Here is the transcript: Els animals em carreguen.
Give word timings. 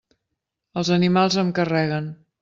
Els 0.81 0.89
animals 0.95 1.37
em 1.43 1.51
carreguen. 1.59 2.09